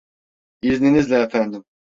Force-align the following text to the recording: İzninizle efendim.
İzninizle 0.61 1.19
efendim. 1.19 1.63